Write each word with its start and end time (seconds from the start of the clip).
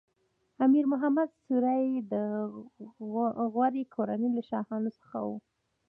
امیر 0.65 0.85
محمد 0.91 1.29
سوري 1.45 1.85
د 2.11 2.13
غوري 3.53 3.83
کورنۍ 3.93 4.29
له 4.37 4.41
شاهانو 4.49 4.89
څخه 4.99 5.17
و. 5.27 5.29